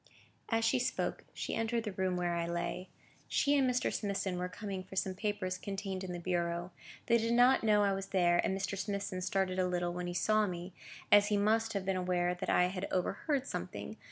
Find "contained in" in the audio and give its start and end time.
5.59-6.11